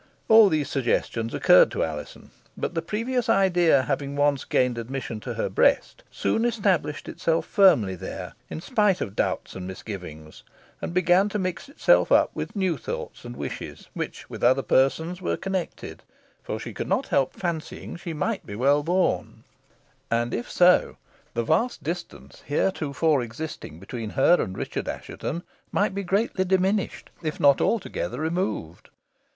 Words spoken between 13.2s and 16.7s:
and wishes, with which other persons were connected; for